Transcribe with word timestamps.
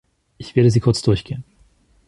Ich 0.39 0.55
werde 0.55 0.71
sie 0.71 0.79
kurz 0.79 1.03
durchgehen. 1.03 1.43